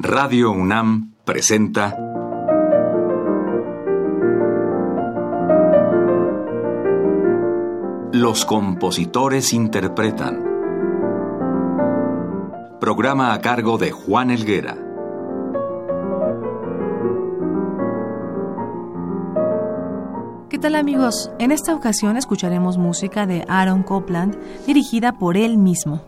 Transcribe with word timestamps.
Radio 0.00 0.52
UNAM 0.52 1.14
presenta 1.24 1.98
Los 8.12 8.44
compositores 8.44 9.52
interpretan. 9.52 10.44
Programa 12.80 13.34
a 13.34 13.40
cargo 13.40 13.76
de 13.76 13.90
Juan 13.90 14.30
Elguera. 14.30 14.76
¿Qué 20.48 20.58
tal 20.60 20.76
amigos? 20.76 21.32
En 21.40 21.50
esta 21.50 21.74
ocasión 21.74 22.16
escucharemos 22.16 22.78
música 22.78 23.26
de 23.26 23.44
Aaron 23.48 23.82
Copland 23.82 24.38
dirigida 24.64 25.18
por 25.18 25.36
él 25.36 25.58
mismo. 25.58 26.02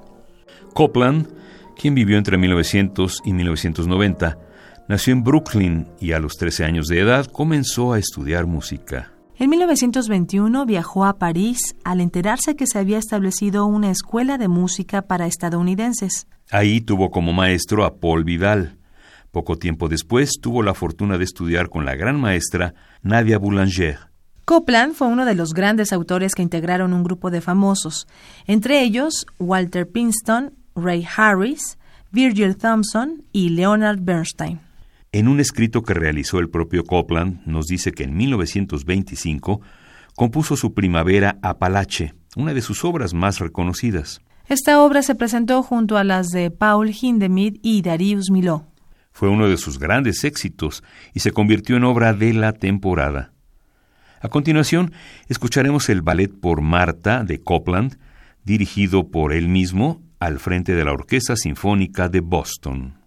Copland, 0.74 1.39
quien 1.80 1.94
vivió 1.94 2.18
entre 2.18 2.36
1900 2.36 3.22
y 3.24 3.32
1990, 3.32 4.36
nació 4.86 5.14
en 5.14 5.24
Brooklyn 5.24 5.86
y 5.98 6.12
a 6.12 6.18
los 6.18 6.36
13 6.36 6.64
años 6.64 6.88
de 6.88 7.00
edad 7.00 7.24
comenzó 7.24 7.94
a 7.94 7.98
estudiar 7.98 8.46
música. 8.46 9.12
En 9.38 9.48
1921 9.48 10.66
viajó 10.66 11.06
a 11.06 11.18
París 11.18 11.74
al 11.82 12.02
enterarse 12.02 12.54
que 12.54 12.66
se 12.66 12.78
había 12.78 12.98
establecido 12.98 13.64
una 13.64 13.90
escuela 13.90 14.36
de 14.36 14.48
música 14.48 15.00
para 15.00 15.26
estadounidenses. 15.26 16.26
Ahí 16.50 16.82
tuvo 16.82 17.10
como 17.10 17.32
maestro 17.32 17.86
a 17.86 17.96
Paul 17.96 18.24
Vidal. 18.24 18.76
Poco 19.30 19.56
tiempo 19.56 19.88
después 19.88 20.32
tuvo 20.42 20.62
la 20.62 20.74
fortuna 20.74 21.16
de 21.16 21.24
estudiar 21.24 21.70
con 21.70 21.86
la 21.86 21.94
gran 21.94 22.20
maestra 22.20 22.74
Nadia 23.00 23.38
Boulanger. 23.38 24.10
Copland 24.44 24.94
fue 24.94 25.06
uno 25.06 25.24
de 25.24 25.34
los 25.34 25.54
grandes 25.54 25.92
autores 25.92 26.34
que 26.34 26.42
integraron 26.42 26.92
un 26.92 27.04
grupo 27.04 27.30
de 27.30 27.40
famosos, 27.40 28.06
entre 28.46 28.82
ellos 28.82 29.24
Walter 29.38 29.88
Pinston, 29.88 30.59
Ray 30.82 31.06
Harris, 31.16 31.78
Virgil 32.10 32.56
Thompson 32.56 33.24
y 33.32 33.50
Leonard 33.50 34.00
Bernstein. 34.00 34.60
En 35.12 35.28
un 35.28 35.40
escrito 35.40 35.82
que 35.82 35.94
realizó 35.94 36.38
el 36.38 36.50
propio 36.50 36.84
Copland, 36.84 37.40
nos 37.44 37.66
dice 37.66 37.92
que 37.92 38.04
en 38.04 38.16
1925 38.16 39.60
compuso 40.14 40.56
su 40.56 40.74
Primavera 40.74 41.38
Apalache, 41.42 42.14
una 42.36 42.54
de 42.54 42.60
sus 42.60 42.84
obras 42.84 43.14
más 43.14 43.38
reconocidas. 43.40 44.20
Esta 44.48 44.80
obra 44.82 45.02
se 45.02 45.14
presentó 45.14 45.62
junto 45.62 45.96
a 45.96 46.04
las 46.04 46.28
de 46.28 46.50
Paul 46.50 46.90
Hindemith 46.90 47.58
y 47.62 47.82
Darius 47.82 48.30
Milhaud. 48.30 48.62
Fue 49.12 49.28
uno 49.28 49.48
de 49.48 49.56
sus 49.56 49.78
grandes 49.78 50.24
éxitos 50.24 50.82
y 51.14 51.20
se 51.20 51.32
convirtió 51.32 51.76
en 51.76 51.84
obra 51.84 52.14
de 52.14 52.32
la 52.32 52.52
temporada. 52.52 53.32
A 54.20 54.28
continuación, 54.28 54.92
escucharemos 55.28 55.88
el 55.88 56.02
ballet 56.02 56.30
por 56.30 56.60
Marta 56.60 57.24
de 57.24 57.40
Copland, 57.40 57.98
dirigido 58.44 59.08
por 59.08 59.32
él 59.32 59.48
mismo 59.48 60.02
al 60.20 60.38
frente 60.38 60.74
de 60.74 60.84
la 60.84 60.92
Orquesta 60.92 61.34
Sinfónica 61.34 62.08
de 62.08 62.20
Boston. 62.20 62.99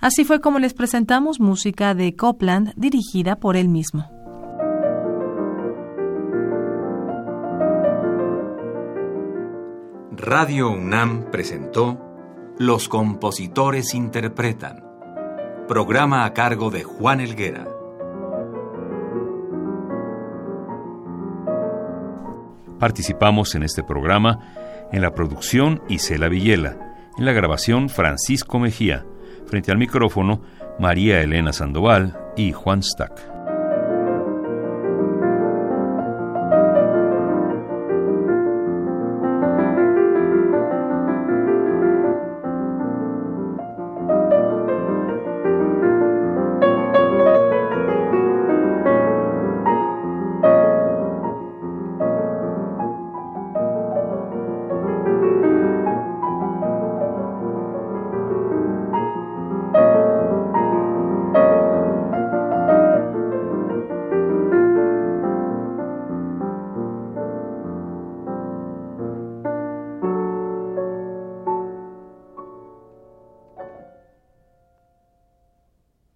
Así 0.00 0.24
fue 0.24 0.40
como 0.40 0.58
les 0.58 0.74
presentamos 0.74 1.40
música 1.40 1.94
de 1.94 2.14
Copland 2.14 2.72
dirigida 2.76 3.36
por 3.36 3.56
él 3.56 3.68
mismo. 3.68 4.10
Radio 10.16 10.70
UNAM 10.70 11.30
presentó 11.30 12.00
Los 12.58 12.88
compositores 12.88 13.94
interpretan, 13.94 14.82
programa 15.68 16.24
a 16.24 16.32
cargo 16.32 16.70
de 16.70 16.84
Juan 16.84 17.20
Elguera. 17.20 17.68
Participamos 22.78 23.54
en 23.54 23.62
este 23.62 23.82
programa 23.82 24.88
en 24.92 25.02
la 25.02 25.14
producción 25.14 25.82
Isela 25.88 26.28
Villela, 26.28 26.76
en 27.18 27.24
la 27.24 27.32
grabación 27.32 27.88
Francisco 27.88 28.58
Mejía, 28.58 29.04
frente 29.46 29.70
al 29.72 29.78
micrófono 29.78 30.42
María 30.78 31.20
Elena 31.20 31.52
Sandoval 31.52 32.16
y 32.36 32.52
Juan 32.52 32.82
Stack. 32.82 33.35